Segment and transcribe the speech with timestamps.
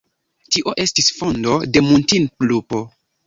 [0.55, 2.81] Tio estis fondo de Muntinlupo.